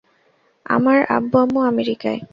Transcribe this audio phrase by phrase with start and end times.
[0.65, 2.19] আমার আব্বু-আম্মু আমেরিকায়।